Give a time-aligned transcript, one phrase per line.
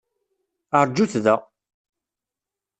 [0.83, 1.35] Rjut da!